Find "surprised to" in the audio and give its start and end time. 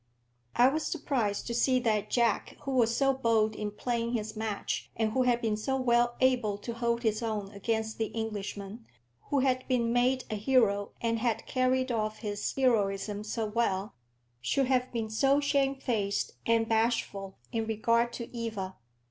0.87-1.53